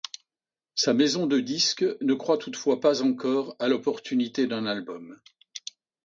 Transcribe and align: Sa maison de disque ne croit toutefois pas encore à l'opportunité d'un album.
Sa 0.73 0.95
maison 0.95 1.27
de 1.27 1.39
disque 1.39 1.85
ne 2.01 2.15
croit 2.15 2.39
toutefois 2.39 2.79
pas 2.79 3.03
encore 3.03 3.55
à 3.59 3.67
l'opportunité 3.67 4.47
d'un 4.47 4.65
album. 4.65 5.19